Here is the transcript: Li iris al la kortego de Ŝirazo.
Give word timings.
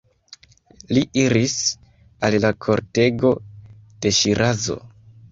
Li 0.97 1.01
iris 1.23 1.57
al 2.27 2.37
la 2.45 2.51
kortego 2.65 3.33
de 4.07 4.13
Ŝirazo. 4.21 4.79